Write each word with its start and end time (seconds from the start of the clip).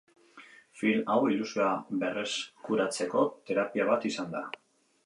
Film 0.79 1.03
hau 1.15 1.17
ilusioa 1.35 1.69
berreskuratzeko 2.05 3.29
terapia 3.53 3.89
bat 3.93 4.11
izan 4.15 4.37
da. 4.39 4.45